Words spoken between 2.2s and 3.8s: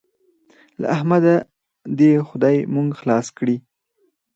خدای موږ خلاص کړي.